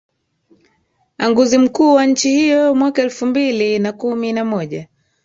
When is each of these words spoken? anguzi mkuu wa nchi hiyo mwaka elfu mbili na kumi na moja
anguzi 1.17 1.57
mkuu 1.57 1.93
wa 1.93 2.05
nchi 2.05 2.29
hiyo 2.29 2.75
mwaka 2.75 3.01
elfu 3.01 3.25
mbili 3.25 3.79
na 3.79 3.91
kumi 3.93 4.33
na 4.33 4.45
moja 4.45 4.87